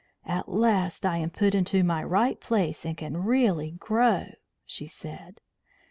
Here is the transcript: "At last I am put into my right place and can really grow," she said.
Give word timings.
"At 0.25 0.49
last 0.49 1.05
I 1.05 1.17
am 1.19 1.29
put 1.29 1.53
into 1.53 1.83
my 1.83 2.03
right 2.03 2.39
place 2.41 2.87
and 2.87 2.97
can 2.97 3.17
really 3.17 3.69
grow," 3.69 4.31
she 4.65 4.87
said. 4.87 5.41